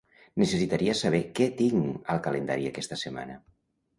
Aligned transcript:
Necessitaria 0.43 0.95
saber 1.01 1.19
què 1.41 1.47
tinc 1.59 2.09
al 2.15 2.23
calendari 2.29 2.65
aquesta 2.73 3.01
setmana. 3.05 3.37